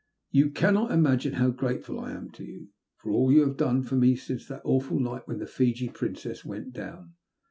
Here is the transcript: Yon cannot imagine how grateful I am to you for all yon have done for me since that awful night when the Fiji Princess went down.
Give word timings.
Yon 0.31 0.49
cannot 0.51 0.89
imagine 0.91 1.33
how 1.33 1.51
grateful 1.51 1.99
I 1.99 2.09
am 2.13 2.31
to 2.31 2.43
you 2.43 2.69
for 2.95 3.11
all 3.11 3.31
yon 3.31 3.49
have 3.49 3.57
done 3.57 3.83
for 3.83 3.93
me 3.97 4.15
since 4.15 4.47
that 4.47 4.63
awful 4.65 4.99
night 4.99 5.27
when 5.27 5.37
the 5.37 5.45
Fiji 5.45 5.89
Princess 5.89 6.43
went 6.43 6.73
down. 6.73 7.13